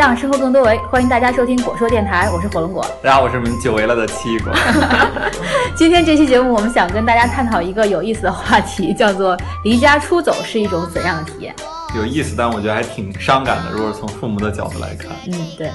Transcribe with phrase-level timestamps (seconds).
[0.00, 2.82] 让生活更多维，欢迎大家收听果说电台，我是火龙果。
[3.02, 4.50] 大家好，我是你们久违了的奇异果。
[5.76, 11.54] 今天这期节目，我们想跟大家探讨一个有意思的话题，叫做离家出走是一种怎样的体验？
[11.94, 13.72] 有意思，但我觉得还挺伤感的。
[13.72, 15.70] 如果是从父母的角度来看，嗯，对。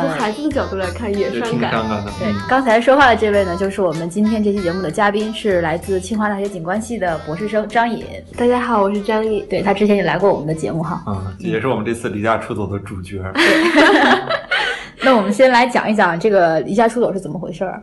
[0.00, 1.72] 从孩子的角度来看也伤感。
[2.18, 8.04] 对，刚才说话的这位呢，就是我们今天这期节目的嘉宾，是来自清华大学景观系的博士生张颖。
[8.36, 9.46] 大家好，我是张颖。
[9.48, 11.02] 对他之前也来过我们的节目哈。
[11.06, 13.22] 嗯，也是我们这次离家出走的主角。
[15.02, 17.82] 那我们先来讲一讲这个离家出走是怎么回事儿。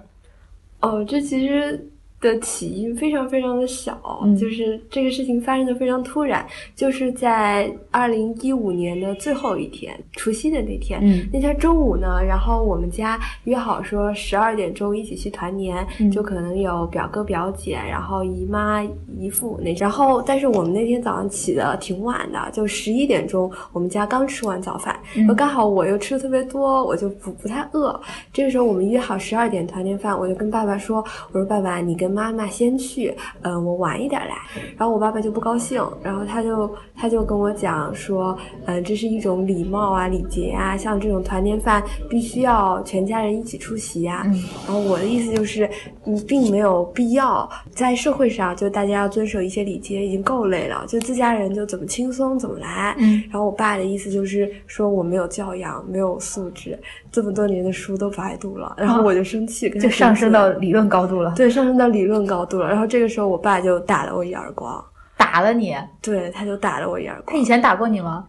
[0.81, 1.87] 哦，这其实。
[2.19, 3.97] 的起因非常非常的小，
[4.39, 6.45] 就是这个事情发生的非常突然，
[6.75, 18.83] 就是在二零一五年的最后一天，除夕的那天，那天中午呢，然后我们家约好说十二点钟一起去团年，就可能有表哥表姐，然后姨妈
[19.17, 24.99] 姨父那，然后但是我们那天早上起的挺晚的，就十一点钟，我们家刚吃完早饭，
[25.37, 27.99] 刚好我又吃的特别多，我就不不太饿，
[28.33, 34.35] 这个时候我们约好十二点团年饭，我就跟爸爸说，我说爸爸你跟妈妈先去，嗯，我晚一点来。
[34.77, 44.23] 然后我爸爸就不高兴，然后他就他就跟我讲说，嗯，这是一种礼貌啊、礼节啊，像这种团年饭必须要全家人一起出席呀。
[44.65, 45.69] 然后我的意思就是，
[46.03, 52.95] 你并没有必要在社会上就大家要遵守一些礼节已经够累了，就自家人就怎么轻松怎么来。
[53.29, 56.77] 然后我爸的意思就是说我没有教养，没有素质，
[57.11, 58.73] 这么多年的书都白读了。
[58.79, 61.31] 然后我就生气，就上升到理论高度了。
[61.35, 61.99] 对，上升到理。
[61.99, 64.81] 理论高度了，然后这个时候我爸就打了我一耳光，
[65.17, 65.75] 打了你？
[66.01, 67.35] 对，他就打了我一耳光。
[67.35, 68.25] 他以前打过你吗？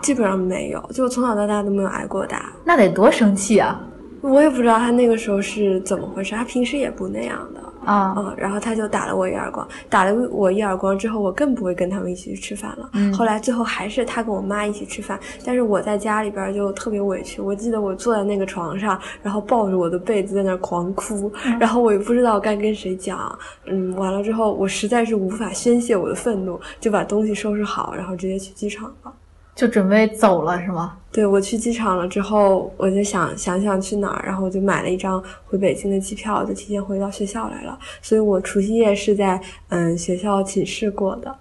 [0.00, 2.52] 基本上没有，就从小到大都没有挨过打。
[2.64, 3.80] 那得多生气啊！
[4.22, 7.60] 我也不知道他那个时候是怎么回事，他平时也不那样的。
[7.84, 12.90] 啊，嗯，然后他就打了我一耳光，打了我一耳光之后，我更不会跟他们一起去吃饭了。
[12.94, 17.40] 嗯，后来最后还是他跟我妈一起吃饭，但是我在家里边就特别委屈。
[17.40, 23.38] 我记得我坐在那个床上，然后抱着我的被子在那狂哭，然后我也不知道该跟谁讲。
[23.66, 29.12] 嗯，完了之后我实在是无法宣泄我的愤怒，就把东西收拾好，然后直接去机场了。
[29.54, 30.96] 就准备走了是吗？
[31.12, 37.78] 对，我去机场了之后，我就想想想去哪儿，然后我就买了一张回北京的机票，就提前回到学校来了。
[38.00, 41.36] 所以我除夕夜是在嗯学校寝室过的。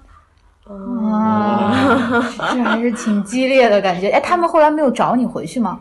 [0.68, 1.72] 啊，
[2.54, 4.10] 这还是挺激烈的感觉。
[4.10, 5.80] 哎，他们后来没有找你回去吗？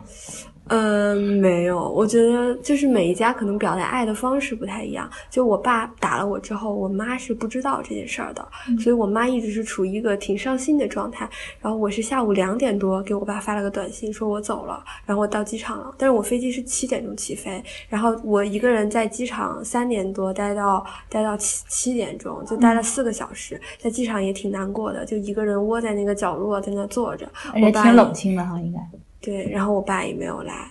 [0.70, 5.10] 嗯，没有，我觉得就是每一家可能表达爱的方式不太一样。
[5.28, 8.48] 就我爸打了我之后，我妈是不知道这件事儿的，
[8.78, 11.28] 所以我妈一直是处于一个挺伤心的状态。
[11.60, 15.92] 然后我是下午两点多给我爸发了个短信，说我走了，然后我到机场了。
[15.98, 28.78] 但是我飞机是七点钟起飞，然后我一个人在机场三点多待到待到七七点钟，就待了四个小时，在机场也挺难过的，就一个人窝在那个角落在那坐着，也挺冷清的哈，应该。
[29.20, 30.70] 对，然后我爸也没有来，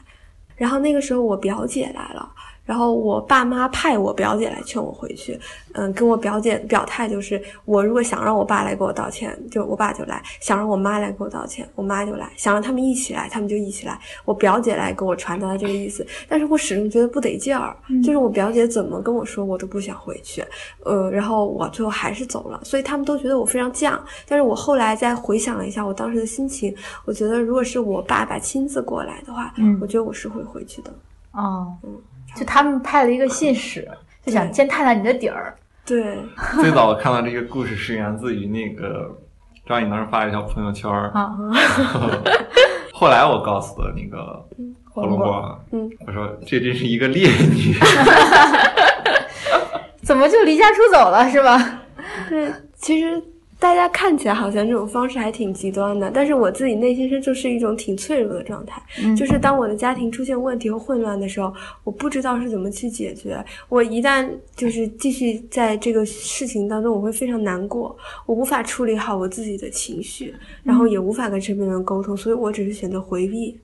[0.56, 2.32] 然后那个时候我表姐来了。
[2.70, 5.40] 然后我爸妈派我表姐来劝我回去，
[5.74, 14.00] 嗯，跟我表姐表态就是，我如果想让我爸来给我道歉，就我爸就来；想让我妈来给我道歉，我妈就来；想让他们一起来，他们就一起来。
[14.24, 20.46] 我表姐来给我传达这个意思，但是我始终觉得不得劲儿，就是我表姐怎么跟我说，我都不想回去，
[20.86, 23.98] 呃，然后我最后还是走了，所以他们都觉得我非常犟。
[24.28, 26.76] 但是我后来再回想了一下我当时的心情，
[27.06, 30.94] 我觉得如果是我爸爸亲自过来的话，嗯，我觉得我是会回去的。
[31.32, 31.98] 哦，嗯。
[32.36, 33.88] 就他们派了一个信使，
[34.26, 35.56] 就想先探探你的底儿。
[35.86, 36.18] 对，
[36.62, 39.10] 最早看到这个故事是源自于那个
[39.66, 41.12] 张颖当时发了一条朋友圈儿。
[41.18, 41.36] 啊，
[42.94, 44.46] 后来我告诉的那个
[44.92, 47.76] 火龙果，嗯，我说这真是一个烈女，
[50.04, 51.82] 怎么就离家出走了是吧？
[52.30, 53.22] 对，其实。
[53.60, 58.82] 大家看起来好像这种方式还挺极端的，但是我自己内心深处是一种挺脆弱的状态。
[59.18, 61.54] 就是当我的家庭出现问题和混乱的时候，
[61.84, 63.44] 我不知道是怎么去解决。
[63.68, 67.94] 我一旦就是继续在这个事情当中，我会非常难过，
[68.26, 70.34] 我无法处理好我自己的情绪，
[70.64, 73.60] 然后也无法跟身边人沟通，所以我只是选择回避。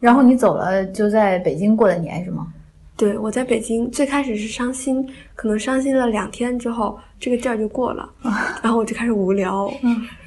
[0.00, 2.52] 然后你走了，就在北京过的年是吗？
[2.96, 5.04] 对，我在北京最开始是伤心，
[5.34, 8.08] 可能伤心了两天之后，这个劲儿就过了，
[8.62, 9.68] 然后我就开始无聊，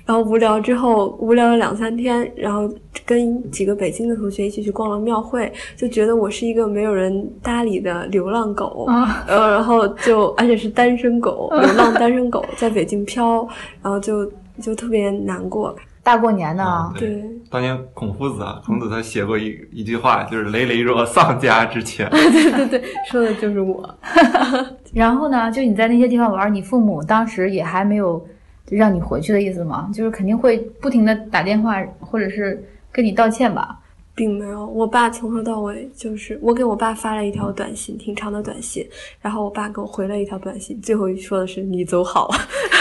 [0.06, 2.70] 然后无聊之后无聊了两三天，然后
[3.06, 8.86] 跟几个北京的同学一起去逛了庙会，就觉得我是一个没有人搭理的流浪狗，
[9.28, 13.48] 呃，然后就而且是单身狗，流浪单身狗在北京飘，
[13.82, 14.30] 然后就
[14.62, 15.74] 就特别难过。
[16.08, 16.90] 大过年的啊！
[16.98, 17.22] 对，
[17.52, 22.08] 当年孔夫子啊，孔子他写过一一句话，就是“累累若丧家之犬”。
[22.16, 23.94] 对对对，说的就是我。
[24.94, 28.26] 然后呢，就你在那些地方玩，你父母当时也还没有
[28.70, 29.90] 让你回去的意思吗？
[29.94, 33.78] 就是肯定会不停的打电话，或者是跟你道歉吧？
[34.18, 38.84] 并没有，我爸从头到尾就是我给我爸发了一条短信，挺长的短信，
[39.22, 42.28] 然后我爸给我回了一条短信，最后说的是你走好。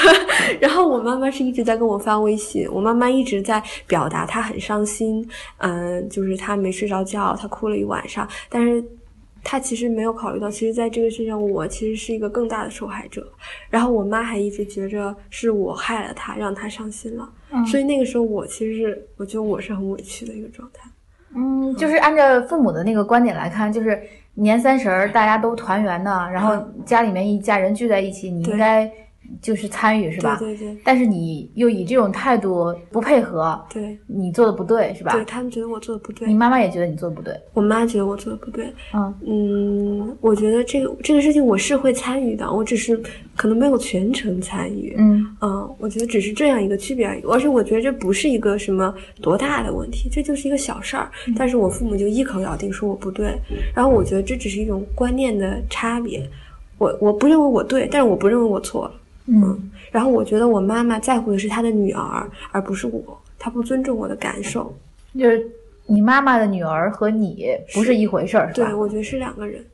[0.58, 5.28] 然后我妈妈是一直在跟我发微信，我妈妈一直在表达她很伤心，
[5.58, 8.82] 嗯，就是她没睡着觉，她哭了一晚上，但是
[9.44, 13.30] 她其实没有考虑到，其实在这个事上我其实是一个更大的受害者。
[13.68, 17.30] 然后我妈还一直觉着是我害了她，让她伤心了，
[17.66, 20.88] 所以那个时候我其实是我觉得我是很委屈的一个状态。
[21.36, 24.02] 嗯，就是按照父母的那个观点来看，就是
[24.34, 28.90] 年三十儿大家都团圆呢，然后家里面一家人聚在一起，你应该。
[29.40, 30.36] 就是参与是吧？
[30.38, 30.78] 对对对。
[30.84, 35.12] 但是你又以这种态度不配合，对，你做的不对是吧？
[35.12, 36.28] 对他们觉得我做的不对。
[36.28, 37.34] 你妈妈也觉得你做的不对。
[37.52, 38.72] 我妈觉得我做的不对。
[38.94, 43.00] 嗯嗯，我觉得这个这个事情我是会参与的，我只是
[43.36, 44.94] 可能没有全程参与。
[44.98, 47.22] 嗯嗯，我觉得只是这样一个区别而已。
[47.22, 51.10] 而且我觉得这不是一个什么多大的问题，这就是一个小事儿。
[51.36, 53.38] 但是我父母就一口咬定说我不对，
[53.74, 56.28] 然后我觉得这只是一种观念的差别。
[56.78, 58.92] 我我不认为我对，但是我不认为我错了。
[59.26, 63.02] 嗯，然后我觉得我妈妈在乎的是她的女儿，而不是我，
[63.38, 64.72] 她不尊重我的感受。
[65.18, 65.46] 就是
[65.86, 68.68] 你妈妈的女儿和你不是一回事儿，是吧？
[68.68, 69.64] 对，我觉得是两个人。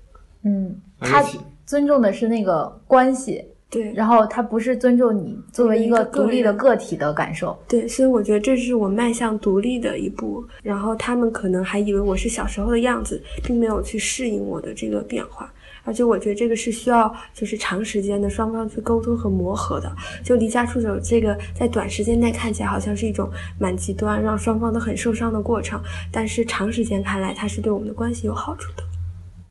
[0.44, 1.22] 嗯，她
[1.66, 7.56] 尊重的是那个关系，对，然后她不是尊重你作为一个独立的个体的感受。
[7.69, 10.44] 对，所以我觉得这是我迈向独立的一步。
[10.62, 15.52] 然后他们可能还以为我是小时候的样子，并没有去适应我的这个变化。
[15.84, 19.90] 而且我觉得这个是需要就是长时间的双方去沟通和磨合的。
[20.25, 25.81] 就离家出走这个，在短时间内看起来好像是一种蛮极端，让双方都很受伤的过程。
[26.11, 28.82] 但是长时间看来，它是对我们的关系有好处的。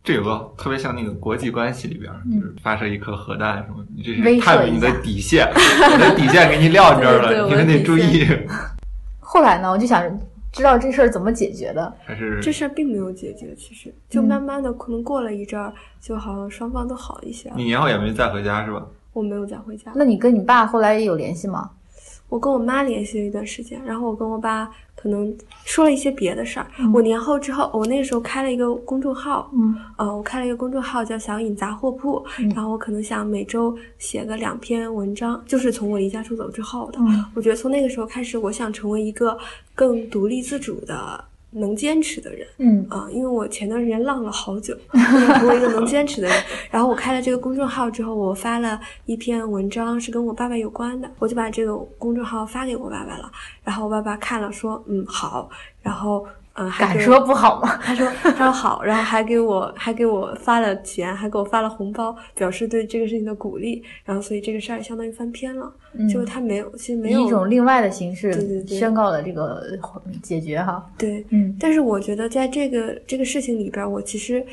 [0.03, 8.25] 这有个特别像那个国际关系里边，就是发射一颗核弹什么，你这是探你的底线， 你的底线给你撂这儿了，你们得注意。
[9.19, 10.03] 后来呢，我就想。
[10.51, 11.93] 知道这事儿怎么解决的？
[12.03, 17.51] 还是这事儿并没有解决，其实就慢慢的，可能过了一阵儿，就好像双方都好一些。
[17.55, 18.85] 你年后也没再回家是吧？
[19.13, 19.91] 我没有再回家。
[19.95, 21.69] 那你跟你爸后来也有联系吗？
[22.31, 25.35] 我跟我妈联系了一段时间，然后我跟我爸可能
[25.65, 26.67] 说了一些别的事儿。
[26.93, 32.23] 我年后之后，我那个时候开了一个公众号，嗯，呃，我开了一个公众号叫小颖杂货铺，
[32.55, 36.99] 然后我可能想每周写个两篇文章，就是从我离家出走之后的。
[37.35, 39.37] 我觉得从那个时候开始，我想成为一个
[39.75, 41.25] 更独立自主的。
[41.51, 44.75] 能坚持的人，嗯啊，因为我前段时间浪了好久，
[45.37, 46.37] 成为一个能坚持的人。
[46.69, 53.31] 然后我开了这个公众号之后，我发了一篇文章，是跟我爸爸有关的，我就把这个公众号发给我爸爸了。
[53.63, 55.49] 然后我爸爸看了，说，嗯，好。
[55.81, 56.25] 然后。
[56.53, 57.77] 嗯，敢说不好吗？
[57.81, 63.81] 他说他说好，然后还给我还给我发了钱，还给我发了红包，表示对这个事情的鼓励。
[64.03, 65.73] 然后所以这个事儿相当于翻篇了，
[66.11, 69.63] 就是他没有，其实没有一种另外的形式宣告了这个
[70.21, 70.85] 解决哈。
[70.97, 71.55] 对，嗯。
[71.57, 74.45] 但是我觉得在这个这个事情里边，我其实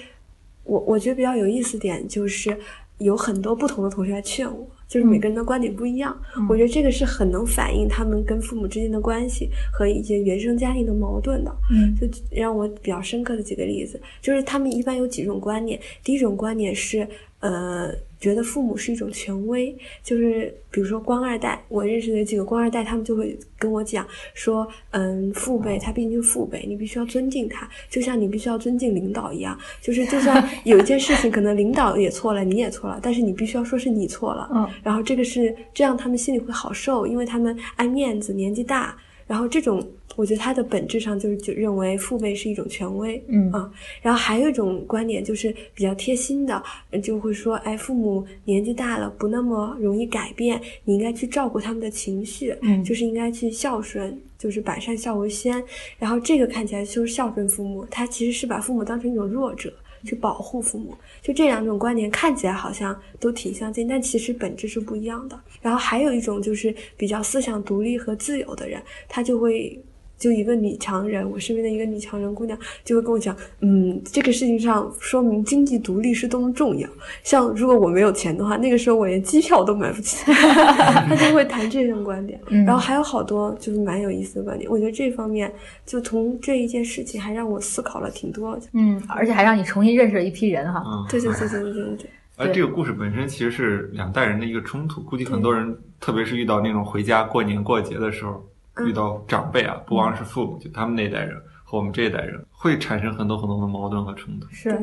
[0.62, 2.56] 我我觉得比较有意思点就是
[2.98, 4.66] 有很多不同的同学来劝我。
[4.88, 6.18] 就是每个人的观点不一样，
[6.48, 11.54] 我觉得这个是很能反映他们跟父母之间的关系和一些原生家庭的矛盾的。
[11.70, 15.78] 嗯，就让我比较深刻的几个例子，就是他们一般有几种观念。
[16.02, 17.06] 第一种观念是，
[17.40, 17.94] 呃。
[18.20, 38.96] 觉得父母是一种权威，就是比如说官二代，我认识的几个官二代，他们就会跟我讲说，嗯，父辈他毕竟父辈，你必须要尊敬他，就像你必须要尊敬领导一样，就是就算 有一件事情可能领导也错了，你也错了，但是你必须要说是你错了，嗯，然后这个是这样，他们心里会好受，因为他们爱面子，年纪大。
[39.26, 39.86] 然后这种，
[40.18, 43.70] 我觉得它的本质上就是就认为父辈是一种权威，嗯啊。
[44.02, 46.60] 然后还有一种观点就是比较贴心的，
[47.00, 55.62] 就会说，哎，父母年纪大了，不那么容易改变，你应该去照顾他们的情绪，嗯，就是应该去孝顺，就是百善孝为先。
[56.00, 59.72] 然后这个看起来就是孝顺父母，他其实是把父母当成一种弱者。
[60.04, 65.36] 去保护父母，就这两种观点看起来好像都挺相近，但其实本质是不一样的。
[65.60, 69.76] 然后还有一种就是比较思想独立和自由的人，他就会。
[70.18, 76.88] 就一个女强人，我身边的一个女强人姑娘就会跟我讲，嗯，这个事情上说明经济独立是多么重要。
[77.22, 80.24] 像如果我没有钱的话，那个时候我连机票都买不起。
[80.26, 84.68] 她就会谈这种观点，然后还有好多就是蛮有意思的观点。
[84.70, 85.52] 我觉得这方面
[85.86, 88.58] 就从这一件事情还让我思考了挺多。
[88.72, 90.82] 嗯，而且还让你重新认识了一批人哈。
[91.08, 92.10] 对对对对对对对。
[92.36, 98.44] 而这个故事本身其实是两代人的一个冲突，估计很多人特别是遇到那种回家过年过节的时候。
[98.86, 104.46] 遇到长辈啊，不光是父母，就他们那代人和我们这一代人，会产生很多很多的矛盾和冲突。
[104.50, 104.78] 是，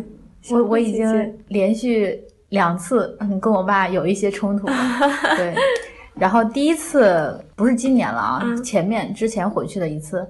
[0.52, 4.68] 我我已经连续两次跟我爸有一些冲突。
[5.38, 5.56] 对，
[6.14, 10.28] 然后第一次不是今年了啊，前面之前回去的一次，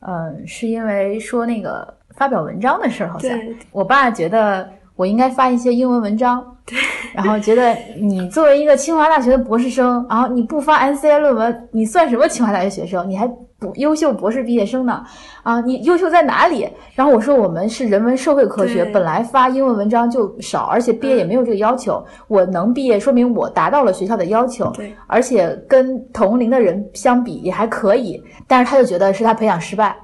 [0.00, 3.38] 嗯，是因为说那个发表文章的事儿，好像
[3.72, 6.44] 我爸觉得我应该发一些英文文章。
[6.66, 6.78] 对，
[7.12, 13.06] 然后觉得你作为一个清华大学的博士生，然后你不发 NCA 论文，你算什么清华大学学生？
[13.08, 15.04] 你还不优秀博士毕业生呢？
[15.42, 16.66] 啊，你优秀在哪里？
[16.94, 22.02] 然后我说我们是人文社会科学，本来发英文文章就少，而且毕业也没有这个要求。
[22.26, 28.22] 我能毕业，说明我达到了学校的要求，对，而且跟同龄的人相比也还可以。
[28.48, 29.94] 但是他就觉得是他培养失败。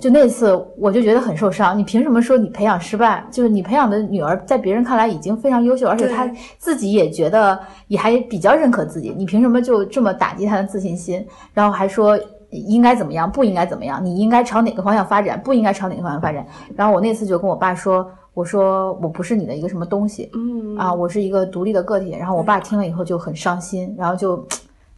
[0.00, 1.78] 就那次，我就觉得很受伤。
[1.78, 3.24] 你凭什么说你培养失败？
[3.30, 6.28] 就是你培养的女儿，在别人看来已经非常优秀，而且她
[6.58, 9.14] 自己也觉得也还比较认可自己。
[9.16, 11.24] 你凭什么就这么打击她的自信心？
[11.52, 12.18] 然后还说
[12.50, 14.04] 应该怎么样，不应该怎么样？
[14.04, 15.40] 你应该朝哪个方向发展？
[15.40, 16.44] 不应该朝哪个方向发展？
[16.74, 24.44] 然后我那次就跟我爸说：“我说我不是你的一个什么东西，嗯啊，我是一个独立的个体。”然后我爸听了以后就很伤心，然后就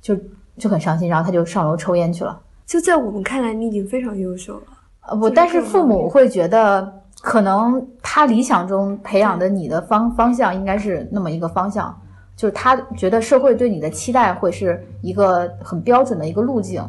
[0.01, 0.17] 就
[0.57, 2.41] 就很伤心，然后他就上楼抽烟去了。
[2.65, 4.63] 就在我们看来，你已经非常优秀了。
[5.09, 11.95] 呃不，但是父母会觉得，可能他理想中培养的你的方方向应该是那么一个方向，
[12.37, 16.83] 就是他觉得社会对你的期待会是一个很标准的一个路径。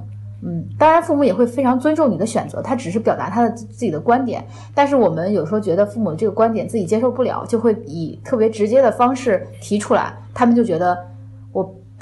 [0.45, 4.45] 嗯，当然父母也会非常尊重你的选择，他只是表达他的自己的观点。
[4.75, 10.97] 但是我们有时候觉得父母这个观点自己接受不了，就会以特别直接的方式提出来，他们就觉得。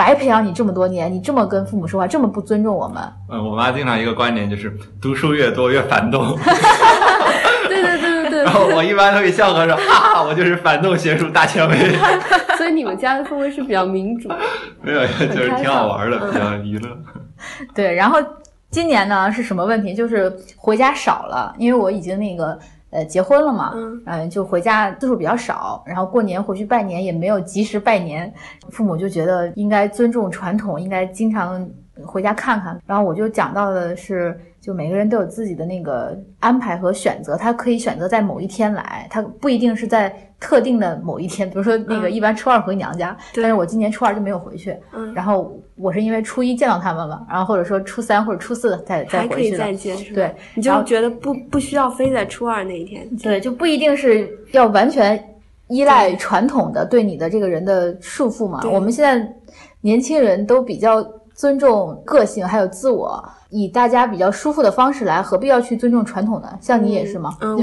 [0.02, 3.04] 白培养你这么多年，你这么跟父母说话，这么不尊重我们。
[3.30, 6.36] 嗯，我妈经常一个观点就是，读书越多越反动。
[7.70, 8.44] 对对对对对。
[8.44, 11.78] 然后我一般都会笑和说，哈哈，我就是反动学术大权威。
[12.58, 14.28] 所以你们家的氛围是比较民主。
[14.82, 16.90] 没有，就是挺好玩的，比较娱乐。
[17.76, 18.18] 对，然后
[18.72, 19.94] 今年呢是什么问题？
[19.94, 22.58] 就是回家少了，因为我已经那个。
[22.92, 23.74] 呃，结婚了嘛，
[24.06, 28.32] 嗯，就回家次数比较少，然后过年回去拜年也没有及时拜年，
[28.70, 31.66] 父母就觉得应该尊重传统，应该经常
[32.06, 32.80] 回家看看。
[32.86, 40.16] 然后我就讲到的是，就每个人都有自己的那个安排和选择，他可以选择在某一天来，他不一定是在。
[40.42, 44.76] 特定的某一天，比如说那个一般初二回娘家，但是我今年初二就没有回去。
[44.92, 49.30] 嗯，然后我是因为初一见到他们了，然后或者说初三或者初四再再回去。
[49.30, 50.16] 还可以再见，是吧？
[50.16, 53.08] 对，你就觉得不不需要非在初二那一天。
[53.18, 55.24] 对，就不一定是要完全
[55.68, 58.64] 依赖传统的对你的这个人的束缚嘛。
[58.66, 59.32] 我们现在
[59.82, 61.08] 年轻人都比较
[61.42, 63.28] 尊重个性，还有自我。
[63.50, 66.48] 以大家比较舒服的方式来，何必要去尊重传统呢？
[66.62, 67.36] 像你也是吗？
[67.42, 67.60] 嗯，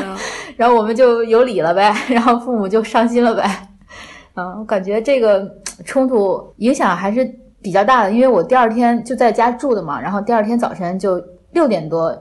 [0.54, 3.68] 然后我们就有理了呗， 然后父母就伤心了呗。
[4.36, 5.50] 嗯，我感觉这个
[5.86, 7.24] 冲突影响还是
[7.62, 11.18] 比较大的，因为我第二天就在家住的嘛，然后第二天早晨就
[11.52, 12.14] 六点多，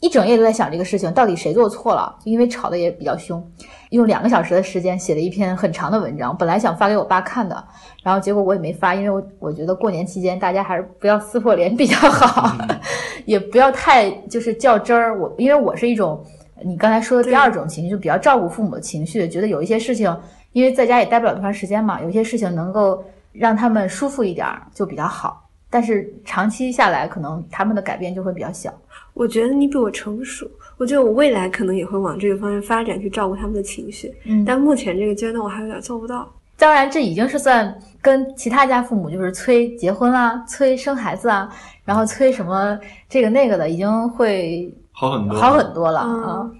[0.00, 2.16] 一整夜都在想这个事情，到底谁做错了？
[2.24, 3.44] 因为吵得也比较凶。
[3.90, 7.64] 用两个小时的时间写了一篇很长的文章，本来想发给我爸看的，
[8.02, 12.56] 然后结果我也没发，因为我我觉得过年期间大家还是不要撕破脸比较好，
[13.26, 15.18] 也不要太就是较真儿。
[15.18, 16.22] 我因为我是一种
[16.62, 20.14] 你刚才说的第二种情绪，就比较照顾父母的情绪，觉得有一些事情，
[20.52, 23.02] 因为在家也待不了多长时间嘛，有些事情能够
[23.32, 25.44] 让他们舒服一点就比较好。
[25.70, 28.72] 但是长期下来，可能他们的改变就会比较小。
[29.18, 30.48] 我觉得你比我成熟。
[30.76, 34.14] 我觉得我未来可能也会往这个方面发展，去照顾他们的情绪。
[34.24, 36.26] 嗯，但目前这个阶段我还有点做不到。
[36.56, 41.48] 当然，这已经是算跟其他家父母就是催结婚啊、催生孩子啊，
[41.84, 46.50] 然后催什么这个那个的，已经会好很多，好很多了啊。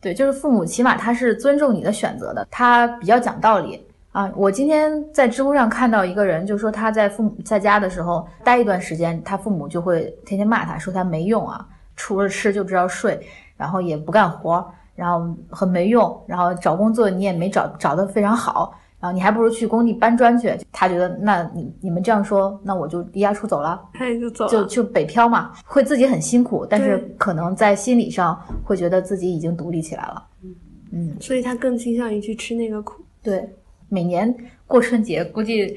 [0.00, 3.80] 对，就是父母起码他是尊重你的选择的，他比较讲道理
[4.12, 4.28] 啊。
[4.34, 11.66] 我今天在知乎上看到一个人，就说他在父母在家的时候待一段时间，他父母就会天天骂他说他没用啊，
[12.00, 13.20] 除了吃就知道睡。
[13.60, 20.56] 然后也不干活，然后很没用，然后找工作你也没找找的非常好，然后你还不如去工地搬砖去。
[20.72, 30.26] 他觉得，那你你们这样说，那我就离家出走了，他也就走，就就北漂嘛，会自己很辛苦，但是可能在心理上会觉得自己已经独立起来了。
[30.90, 33.04] 嗯，所以他更倾向于去吃那个苦。
[33.22, 33.46] 对，
[33.90, 34.34] 每年
[34.66, 35.76] 过春节，估计。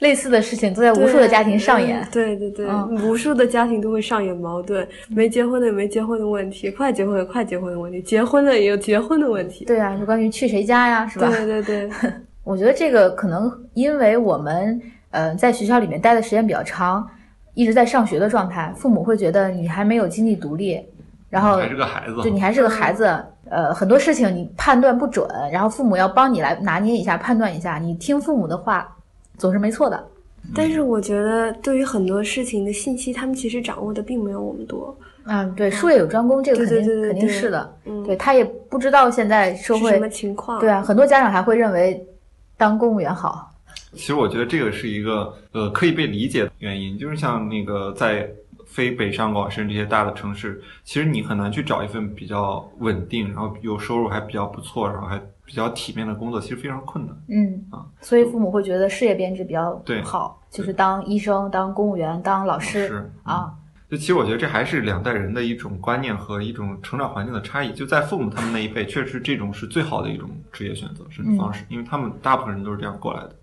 [0.00, 2.66] 类似的事情都在无数的家庭上演，对对对，
[3.02, 9.64] 无数的家庭都会上演矛盾，没结婚的没结婚的问题，快结婚有快结婚的问题，结婚的也有结婚的问题。
[9.64, 11.28] 对啊，就关于去谁家呀，是吧？
[11.28, 11.90] 对对对，
[12.44, 14.78] 我觉得这个可能因为我们
[15.12, 17.08] 呃在学校里面待的时间比较长，
[17.54, 20.78] 一直在上学的状态，父母会觉得你还没有经济独立，
[21.30, 28.92] 然后还是个孩子，就你还是个孩子，呃，很多事情你判断不准，然后父母要帮你来拿捏一下，判断一下，你听父母的话。
[29.38, 30.08] 总是没错的，
[30.54, 34.96] 但是我觉得对于很多事情的信息，他们其实掌握的并没有我们多。
[35.24, 37.76] 嗯，对，术业有专攻，这个肯定肯定是的。
[37.84, 40.60] 嗯，对他也不知道现在社会什么情况。
[40.60, 42.00] 对啊，很多家长还会认为
[42.56, 43.52] 当公务员好。
[43.92, 48.30] 其实我觉得这个是一个呃可以被理解的原因，就是像那个在
[48.66, 57.16] 非北上广深这些大的城市，其实你很难去找一份比较稳定，然后有收入还比较不错，然后还比较体面的工作，其实非常困难。
[57.28, 63.54] 嗯啊，所以父母会觉得事业编制比较对好，就是当医生、当公务员、当老师是啊。
[63.88, 67.72] 就其实我觉得这还是两代人的一种观念和一种成长环境的差异。
[67.72, 73.36] 就在父母他们那一辈，确实这种是最好的一种职业选择甚至方式，因为他们大部分人都是这样过来的。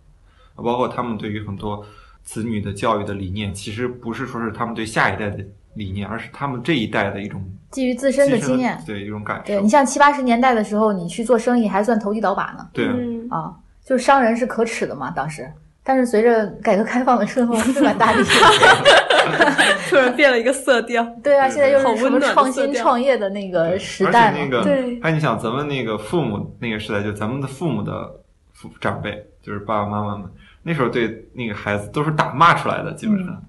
[0.56, 1.86] 包括他们对于很多
[2.24, 9.44] 子女的教育的理念，其实不是说是他们对下一代的理念，而是他们这一代的一种基于自身的经验，对一种感受。
[9.46, 12.68] 对你像七八十年代的时候，你去做生意还算投机倒把呢。
[12.72, 12.88] 对
[13.30, 13.54] 啊，
[13.86, 15.52] 就是商人是可耻的嘛，当时。
[15.86, 18.24] 但是随着改革开放的之后，温暖大地。
[19.90, 21.06] 突然变了一个色调。
[21.22, 24.38] 对啊，现在又是什么创新创业的那个时代了？
[24.38, 28.10] 而且那个，对，哎，你想咱们那个父母那个时代，就咱们的父母的
[28.54, 30.30] 父长辈，就是爸爸妈妈们，
[30.64, 33.44] 那时候对那个孩子都是打骂出来的，基本上，嗯、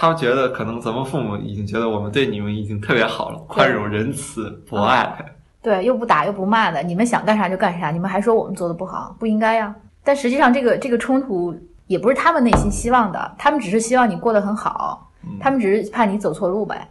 [0.00, 5.12] 他们觉得可能咱们父母已经觉得我们对你们已经特别好了，宽容、仁慈、博爱。
[5.60, 9.74] 对，又不打又不骂的，你们想干啥就干啥，你们还说我们做的不好，不应该呀。
[10.04, 11.52] 但实际上，这个这个冲突
[11.88, 16.88] 也不是他们内心希望的，他们只是希望你过得很好，嗯、他们只是怕你走错路呗。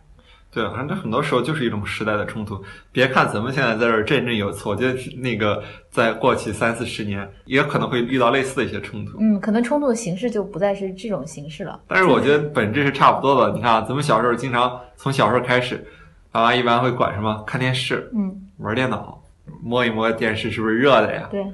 [0.58, 2.60] 对，反正很多时候就是一种时代的冲突。
[2.92, 5.62] 别看咱们现在在这儿振振有词，我觉得那个
[5.92, 9.20] 在过去三四十年也可能会遇到类似的一些冲突。
[9.20, 11.80] 嗯，可能冲突的形式就不再是这种形式了。
[11.88, 13.54] 但是我觉得本质是差不多的。
[13.54, 15.86] 你看啊，咱们小时候经常从小时候开始，
[16.32, 17.44] 爸妈一般会管什么？
[17.46, 19.22] 看电视，嗯，玩电脑，
[19.62, 21.28] 摸一摸电视是不是热的呀？
[21.30, 21.46] 对，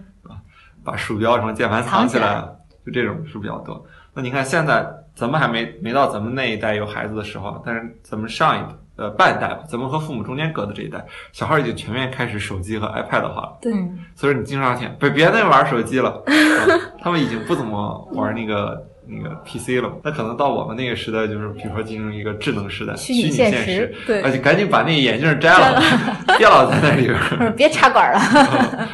[0.82, 2.42] 把鼠标什么键盘藏起来，
[2.86, 3.86] 就这种是比较多。
[4.14, 8.70] 那你看现在咱们还没没到咱们那一代有孩子的时候，但是咱们上一代。
[8.96, 13.58] 呃，半代吧，咱们和父母中间隔的这一代，小孩已经全面开始手机和 iPad 化了。
[13.60, 13.74] 对，
[14.16, 16.22] 所以你经常听，别别再玩手机了，
[17.02, 19.92] 他们已经不怎么玩那个那个 PC 了。
[20.04, 25.82] 那可能到我们那个时代，就是比如说进入一个智能时代，虚拟现实，对，而且赶紧把那眼镜摘了，
[26.38, 28.88] 别老在那里边， 别插管了。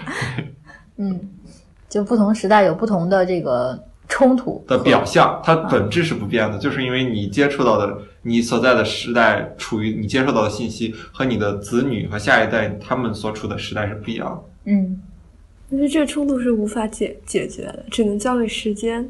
[0.98, 1.20] 嗯，
[1.90, 3.78] 就不同时代有不同的这个。
[4.12, 14.72] 冲突的表象，它本质是不变的，就是因为你接触到的，你所在的时代处于你接受到的信息和你的子女和下一代他们所处的时代是不一样的。
[14.72, 15.02] 嗯，
[15.72, 19.10] 但是这个冲突是无法解解决的，只能交给时间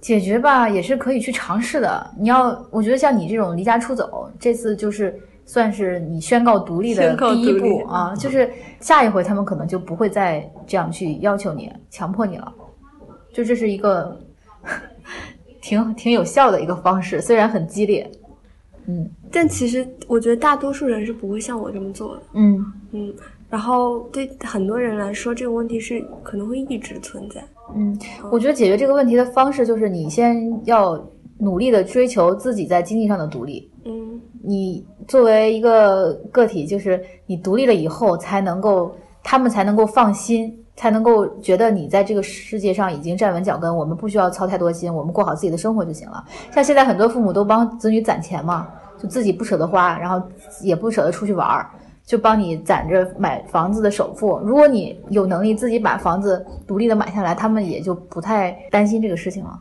[0.00, 2.10] 解决吧，也是可以去尝试的。
[2.18, 8.48] 你要，我觉得像你这种离家出走，这次就是算是你宣告独立的第一步啊，就是
[8.80, 12.52] 下一回他们可能就不会再这样去要求你、强迫你了。
[13.32, 14.16] 就这是一个
[15.60, 18.08] 挺挺有效的一个方式，虽然很激烈，
[18.88, 23.14] 嗯，但其实我觉得大多数人是不会像我这么做的，嗯嗯。
[23.48, 27.44] 然后对很多人来说，这个问题是可能会一直存在，
[27.74, 27.96] 嗯。
[28.30, 31.00] 我觉得解决这个问题的方式就是你先要
[31.38, 34.20] 努力的追求自己在经济上的独立，嗯。
[34.42, 40.52] 你作为一个个体，就是你独立了以后，才能够他们才能够放心。
[40.76, 46.22] 才能够觉得你在这个世界上已经站稳脚跟，我们不需要操太多心，我们过好自己的生活就行了。
[46.52, 50.22] 像现在很多父母都帮子女攒钱嘛，就自己不舍得花，然后
[50.62, 51.70] 也不舍得出去玩儿，
[52.04, 54.38] 就帮你攒着买房子的首付。
[54.44, 59.58] 如果你有能力自己把房子独立的买下来，他们也就不太担心这个事情了。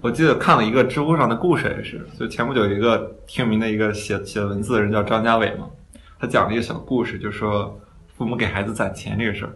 [0.00, 5.66] 我记得看了一个知乎上的故事，也是，就前不久一个听名的一个写写文字的人叫张家伟嘛，
[6.20, 7.76] 他讲了一个小故事，就说
[8.16, 9.50] 父母给孩子攒钱这个事儿。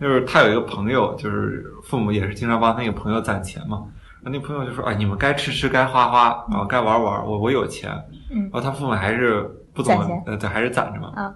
[0.00, 3.82] 就是他有一个朋友，就是父母也是经常帮他那个朋友攒钱嘛。
[4.22, 7.90] 那那朋友就说：“啊，你们该吃吃，该花花，啊，该玩玩，我我有钱。”
[8.30, 8.42] 嗯。
[8.42, 11.12] 然后他父母还是不怎么，呃，对，还是攒着嘛。
[11.14, 11.32] 啊。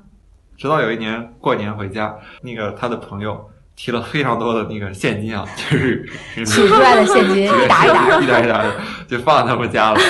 [0.56, 8.72] 直到有一年过年回家，那个他的朋友提了非常多的那个现金啊，就是取 出来的现金，一沓一沓， 一沓一沓的，
[9.08, 10.00] 就放在他们家了。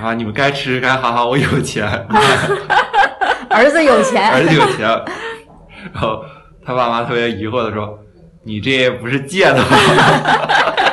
[0.00, 1.86] 啊，你们该吃该花花，我有钱。
[3.50, 4.30] 儿子有钱。
[4.30, 4.86] 儿子有钱。
[5.92, 6.22] 然后。
[6.66, 7.96] 他爸妈特别疑惑的说
[8.42, 9.66] ：“你这不是借的吗？”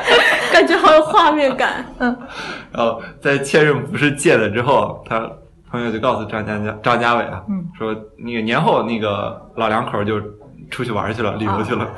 [0.53, 1.83] 感觉好有画面感。
[1.97, 2.15] 嗯。
[2.71, 5.27] 然后在确认不是借的之后，他
[5.71, 10.21] 朋友就告诉张家家张家伟啊，嗯，说那个年后那个老两口就
[10.69, 11.89] 出去玩去了，旅游去了，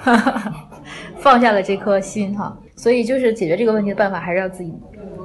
[1.19, 2.57] 放下了这颗心哈。
[2.77, 4.73] 所以就是解决这个问题的办法，还是要自己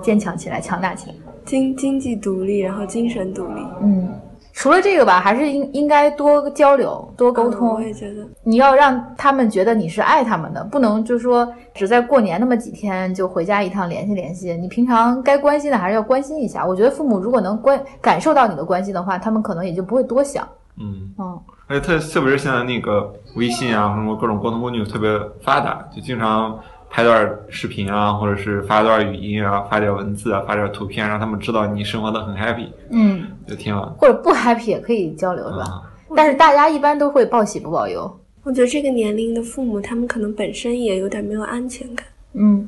[0.03, 3.61] 坚强起来，强大起来，经经济独立，然后精神独立。
[3.81, 4.09] 嗯。
[4.53, 7.75] 除了这个吧，还是应应该多交流、多沟通。
[7.75, 14.55] 我也觉得，你要让他们觉得你是爱他们的，不能就说只在过年那么几天就回家一趟联系联系。
[14.55, 16.67] 你平常该关心的还是要关心一下。
[16.67, 20.47] 我觉得父母如果能关感受到你的关心的话，他们可能也就不会多想。
[20.79, 25.11] 嗯嗯，而且特特别是现在那个微信啊，什么各种沟通工具特别
[25.43, 26.59] 发达，就经常
[26.89, 33.20] 拍段视频啊，或者是发段语音啊，发点文字啊，发点图片，让他们知道你生活的很 happy，嗯，
[33.51, 33.93] 就挺好。
[33.99, 35.83] 或者不 happy 也可以交流，是吧？
[36.15, 38.09] 但是大家一般都会报喜不报忧。
[38.45, 42.07] 我觉得这个年龄的父母，他们可能本身也有点没有安全感。
[42.35, 42.67] 嗯，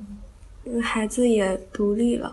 [0.64, 2.32] 因为孩子也独立了，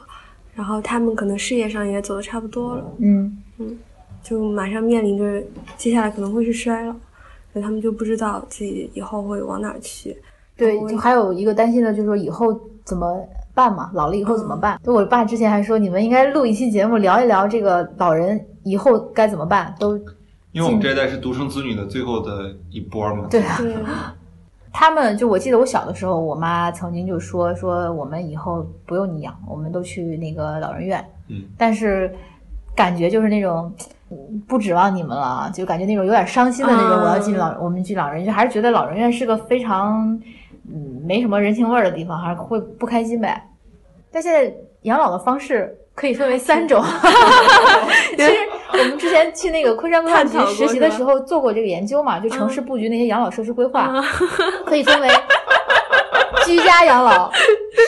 [0.56, 2.84] 然后他们可能事业上也走的差不多了。
[2.98, 3.78] 嗯嗯，
[4.24, 5.42] 就马上面临着
[5.78, 6.92] 接下来可能会是衰老，
[7.54, 10.18] 所以他们就不知道自己以后会往哪儿去。
[10.58, 13.26] 对，就还有一个担心的就是说以后怎么
[13.60, 13.92] 办嘛？
[13.94, 14.80] 老了以后怎么办？
[14.82, 19.76] 就我爸之前还说，你们应该录一期节目聊一聊这个老人以后该怎么办。
[19.78, 19.98] 都
[20.54, 23.28] 因为我们这一代是独生子女的最后的一波嘛。
[23.30, 24.16] 对啊。
[24.72, 31.06] 他们就我记得我小的时候，我妈曾经就说说我们以后不用你养，我们都去那个老人院。
[31.28, 31.44] 嗯。
[31.58, 32.16] 但是
[32.74, 33.70] 感觉就是那种
[34.48, 36.98] 不指望你们了，就感觉那种有点伤心的那种。
[36.98, 40.18] 我要进老，我们进老人，院还是觉得老人院是个非常。
[40.72, 43.49] 嗯，没什么人情味儿的地方，还是会不开心呗。
[44.12, 46.84] 但现在养老的方式可以分为三种。
[48.16, 48.34] 其实
[48.72, 53.92] 我们之前去那个昆山规划局实习的时候做过这个研究嘛，就城市布局那些养老设施规划，
[54.66, 55.10] 可以分为
[56.46, 57.32] 居家养老、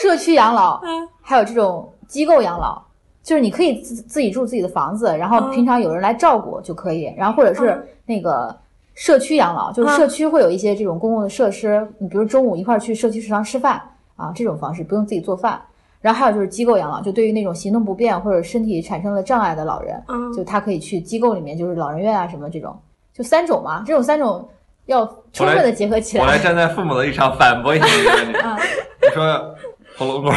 [0.02, 0.80] 社区养老，
[1.20, 2.82] 还有这种机构养老。
[3.22, 8.56] 就是你可以自自己住自己的房子，然后平常有人来照顾就可以，然后或者是那个。
[8.94, 13.80] 社区养老就是社区会有一些这种公共的设施，你比如中午一块儿去社区食堂吃饭
[14.16, 15.58] 啊，这种方式不用自己做饭。
[16.02, 20.02] 然后还有就是机构养老，就对于那种行动不便或者身体产生了障碍的老人，
[20.36, 22.78] 就他可以去机构里面，就是老人院啊什么这种，
[23.14, 23.82] 就三种嘛。
[23.86, 24.46] 这种三种
[24.86, 26.24] 要充分的结合起来。
[26.24, 28.32] 我来站在父母的立场反驳一下你。
[29.08, 29.54] 你说
[29.96, 30.32] 火龙果，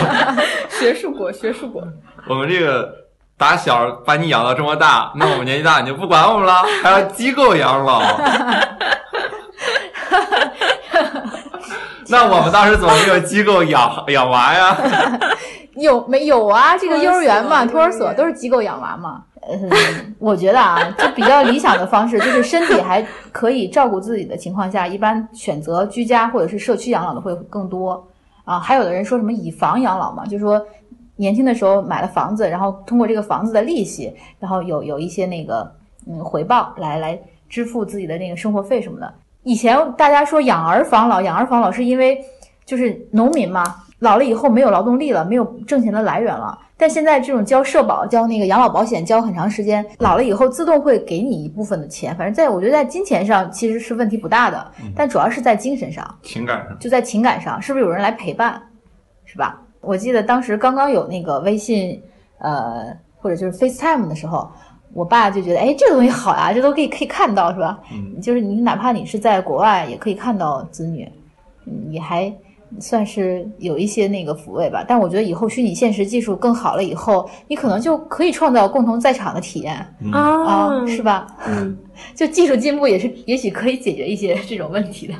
[0.78, 1.82] 学术果，学术果，
[2.28, 3.00] 我们这个。
[3.40, 8.02] 打小把你养到这么大，那我们年纪大你就不管我们了，还要机构养老。
[12.10, 14.76] 那我们当时怎么没有机构养 养娃呀？
[15.76, 16.76] 有没有啊？
[16.76, 19.24] 这个幼儿园嘛，托儿所都是机构养娃嘛。
[19.48, 28.06] 嗯， 我觉得啊，就比较理想的方式，就是身体还可以照顾自己的情况下，一般选择居家或者是社区养老的会更多
[28.44, 28.58] 啊。
[28.58, 30.60] 还有的人说什么以房养老嘛，就是说。
[31.16, 35.70] 年轻的时候买了房子，然后通过这个房子的利息，然后有有一些那个
[36.08, 39.12] 嗯回报来来支付自己的那个生活费什么的。
[39.42, 42.18] 以前大家说养儿防老，养儿防老是因为
[42.64, 43.64] 就是农民嘛，
[44.00, 46.58] 老了以后没有劳动力了，没有挣钱的来源了。
[46.76, 52.16] 但现在这种交社保、交那个养老保险，交很长时间，老了以后自动会给你一部分的钱。
[52.16, 58.62] 反正在我觉得在金钱上其实是问题不大的，但主要是在精神上、情感上，就在情感上，是不是有人来陪伴，
[59.26, 59.60] 是吧？
[59.82, 62.02] 我记得当时刚刚有那个微信，
[62.38, 64.50] 呃，或者就是 FaceTime 的时候，
[64.92, 67.78] 我爸就觉得，哎，这个东西好呀，这都可以可以看到，是吧？
[67.92, 71.08] 嗯，就是你哪怕你是在国外，也可以看到子女，
[71.64, 72.32] 你还
[72.78, 74.84] 算是有一些那个抚慰吧。
[74.86, 79.74] 但我觉得以后虚拟现实技术更好了以后，你可能就可以创造共同在场的体验
[80.12, 81.26] 啊，是吧？
[81.46, 81.76] 嗯，
[82.14, 85.14] 就技术进步也是，也许可以解决一些这种问题的。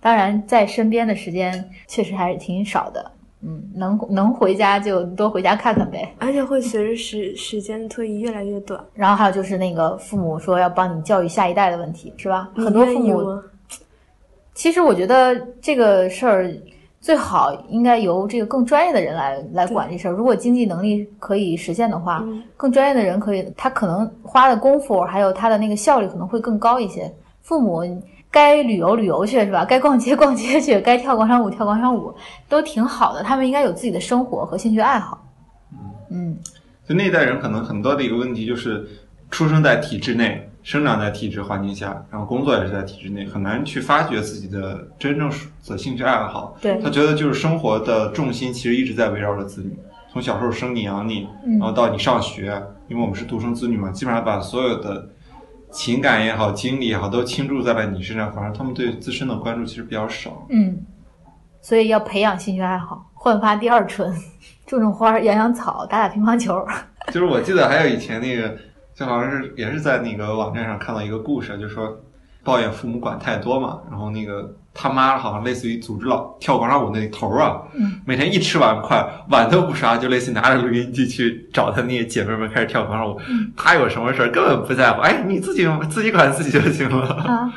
[0.00, 3.10] 当然，在身边的时间确实还是挺少的。
[3.46, 8.82] 嗯，能能回家就多回家看看呗，而且会随着时时间的推移越来越短。
[8.94, 12.50] 然后还有就是那个父母说要帮你教育下一代的问题，是吧？
[12.56, 13.38] 很多父母，
[14.54, 16.50] 其实我觉得这个事儿
[17.00, 20.12] 最好应该由这个更专业的人来来管这事儿。
[20.12, 22.24] 如果经济能力可以实现的话，
[22.56, 27.12] 更专业的人可以，他可能花的功夫还有他的那个效率可能会更高一些。
[27.42, 27.82] 父母。
[28.34, 29.64] 该旅游旅游去是吧？
[29.64, 32.12] 该逛街逛街去， 该跳广场舞跳广场舞，
[32.48, 33.22] 都挺好的。
[33.22, 35.24] 他们应该有自己的生活和兴趣爱好。
[36.10, 36.36] 嗯，
[36.88, 38.84] 就那一代人可能很多的一个问题就是，
[39.30, 45.30] 出生在体制内，生长在体制环境下，然后工作也是在体制内，很难去发掘自己的真正
[45.68, 46.56] 的兴趣爱好。
[46.60, 49.78] 对，他觉得就是生活的重心其实一直在围绕着子女，
[50.12, 51.28] 从小时候生你养你，
[51.60, 55.08] 然后到你上学，因为我们是独生子女嘛，基本上把所有的。
[55.74, 60.46] 情感也好，精力也好，都倾注在了你身上，反而他们对自身的关注其实比较少。
[60.48, 60.86] 嗯，
[61.60, 64.14] 所以要培养兴趣爱好，焕发第二春，
[64.66, 66.64] 种种花，养养草，打打乒乓球。
[67.12, 68.56] 就是我记得还有以前那个，
[68.94, 71.98] 就好像是也是在那个网站上看到一个故事，就说
[72.44, 74.54] 抱怨父母管太多嘛，然后那个。
[74.74, 77.62] 他妈好像类似于组织老跳广场舞那头啊，
[78.04, 83.16] 每天一吃完饭，碗都不刷，就类似拿着录音机去找他那些姐妹们开始跳广场舞。
[83.56, 87.06] 他有什么事儿根本不在乎，哎，你自己自己管自己就行了。
[87.22, 87.54] 啊，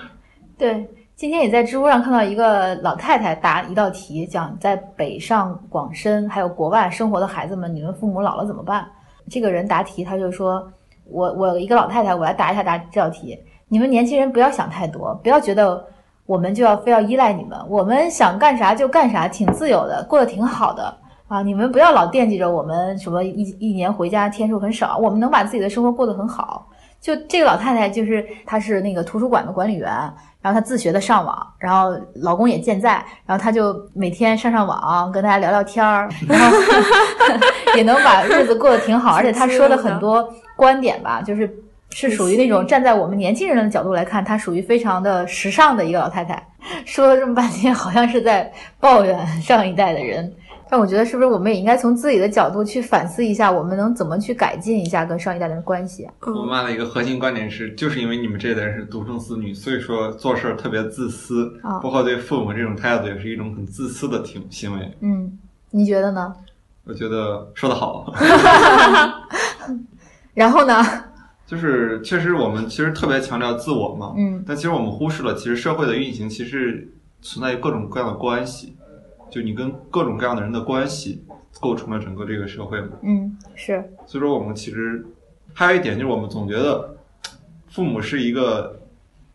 [0.59, 8.87] 对，今天也在知乎上看到一个老太太答一道题，讲在北上广深还有国外生活的孩子们，你们父母老了怎么办？
[9.27, 10.71] 这个人答题，他就说，
[11.05, 13.35] 我我一个老太太，我来答一下答这道题，
[13.67, 15.83] 你们年轻人不要想太多，不要觉得。
[16.27, 20.93] 我们就要非要依赖你们，我们想干啥就干啥，挺自由的，过得挺好的
[21.29, 21.41] 啊！
[21.41, 26.67] 你们不要老惦记着我们什么一一年回家天数很少，我们能把自己的生活过得很好。
[26.99, 29.89] 就这个老太太，就是她是那个图书馆的管理员，
[30.41, 36.57] 然后她自学的上网，然后老公也健在，然后她就每天上上网，跟大家聊聊天儿，然后
[37.77, 39.15] 也能把日子过得挺好。
[39.15, 41.63] 而且她说的很多观点吧，就是。
[41.99, 46.47] 是属于那种站在我们年轻人的角度来看，她属于非常的时尚的一个老太太。
[46.85, 50.31] 说了这么半天，好像是在抱怨上一代的人。
[50.69, 56.07] 但我觉得，是不是我们也应该从自己的角度去反思一下，我们能怎么去改进一下跟上一代的关系？
[56.21, 64.95] 我妈的一个核心观点是，就是因为你们这一代人是独生子女，所以说做事儿特别自私，包括对父母这种态度，也是一种很自私的行行为。
[64.99, 65.35] 嗯，
[65.71, 66.31] 你觉得呢？
[66.85, 68.13] 我觉得说得好。
[70.35, 70.85] 然后呢？
[71.47, 76.85] 就是确实，我们其实特别强调自我嘛，嗯，但其实我们忽视了，其实社会的运行其实
[77.21, 78.75] 存在于各种各样的关系，
[79.31, 81.23] 就你跟各种各样的人的关系
[81.61, 83.81] 构成了整个这个社会嘛，嗯，是。
[84.05, 85.05] 所以说，我们其实
[85.53, 86.97] 还有一点就是，我们总觉得
[87.69, 88.81] 父母是一个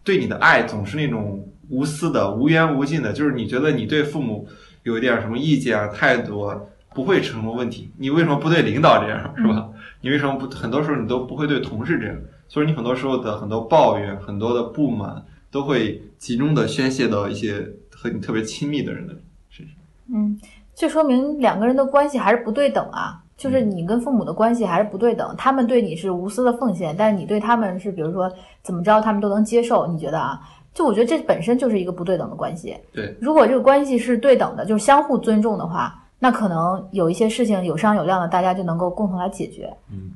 [0.04, 4.46] 对你的爱总是那种无私的、无缘无尽的，就是你觉得你对父母
[4.82, 6.60] 有一点什么意见啊、态度啊
[6.94, 9.70] 不会成什么问题，你为什么不对领导这样，是吧？
[10.02, 10.46] 你为什么不？
[10.48, 12.16] 很多时候你都不会对同事这样，
[12.48, 19.14] 所以你很多时候的很多抱怨、很多的不满，都会集中的宣泄到一些和你特别亲密的人的
[19.48, 19.76] 身上。
[20.12, 20.38] 嗯，
[20.74, 23.22] 这说明两个人的关系还是不对等啊。
[23.34, 28.30] 就是你跟父母的关系还是不对等，他们对你是无私的奉献，但是你对他们是，比如说
[28.62, 29.86] 怎么着，他们都能接受。
[29.86, 30.40] 你觉得啊？
[30.74, 32.76] 就我觉得这本身就是一个不对等的关系。
[32.92, 36.01] 对，如果这个关系是对等的，就是相互尊重的话。
[36.22, 39.68] 那可能有一些事情有商有量的，大家就能够共同来解决。
[39.90, 40.12] 嗯，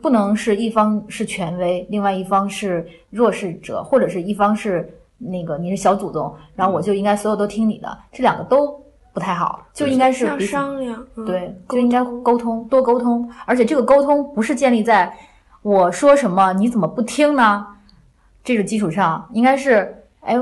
[0.00, 8.80] 不能是一方是权威，另外一方是弱势者，或者是一方是那个你是小祖宗，然后我就应该所有都听你的，这两个都
[9.12, 13.28] 不太好，就应该是要商量，对，就应该沟通，多沟通。
[13.44, 15.12] 而且这个沟通不是建立在
[15.62, 17.66] 我说什么你怎么不听呢
[18.44, 20.36] 这个基础上，应该是哎。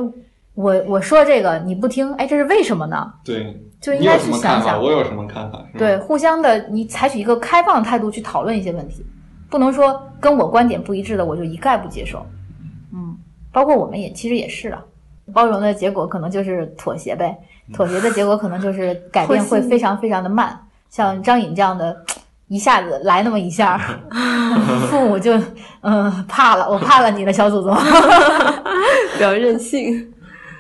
[0.57, 3.13] 我我说这个你不听，哎，这是为什么呢？
[3.23, 4.83] 对，就应该去想想。
[4.83, 5.65] 我有什么看法？
[5.79, 9.05] 对，互相的，你采取一个开放的态度去讨论一些问题，
[9.49, 12.25] 不能说跟我观点不一致的我就一概不接受。
[12.93, 13.17] 嗯，
[13.53, 14.83] 包括我们也其实也是了，
[15.33, 17.37] 包容的结果可能就是妥协呗，
[17.73, 20.59] 妥协的结果可能就是改 变会非常非常的慢。
[20.89, 21.97] 像张颖这样的，
[22.49, 23.77] 一下子来那么一下，
[24.89, 25.39] 父母就
[25.83, 27.75] 嗯怕了，我怕了你的小祖宗，
[29.15, 30.13] 比较任性。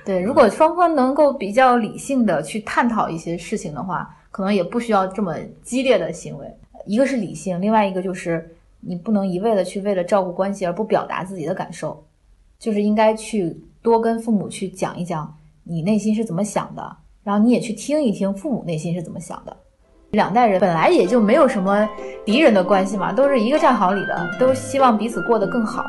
[0.07, 6.47] 对，如果双方能够比较理性的去探讨一些事情的话，可能也不需要这么激烈的行为。
[6.87, 12.01] 一个是理性，另外一个就是你不能一味的去为了照顾关系而不表达自己的感受，
[12.57, 19.57] 就是应该去多跟父母去讲一讲你内心是怎么想的，然后你也去听一听父母内心是怎么想的。
[20.13, 21.89] 两代人本来也就没有什么
[22.25, 25.83] 敌人的关系嘛，都是一个战壕里的，都希望彼此过得更好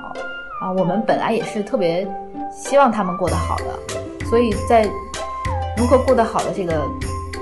[0.60, 0.72] 啊。
[0.76, 2.08] 我们本来也是特别
[2.52, 4.07] 希望他们过得好的。
[4.30, 4.90] 所以在
[5.78, 6.82] 如何过得好的这个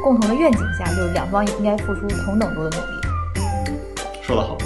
[0.04, 2.91] 共同的愿景下，就是两方应该付出同等多的努力。
[4.21, 4.58] 说得好，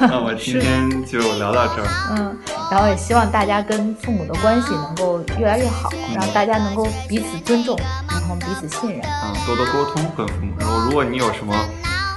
[0.00, 1.88] 那我今天就聊到这儿。
[2.10, 2.36] 嗯，
[2.70, 9.00] 然后也希望大家跟父母的关系能够越来越好，让大家能够彼此尊重，然后彼此信任。
[9.02, 10.52] 嗯，多多沟通跟父母。
[10.58, 11.54] 然后，如果你有什么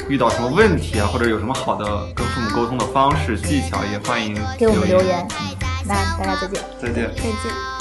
[0.10, 5.25] 遇到什么问题啊，或者有什么好的跟父母沟通的方式技巧，也欢迎给我们留言。
[5.86, 6.62] 那大家再见。
[6.82, 7.10] 再见。
[7.15, 7.72] 再见。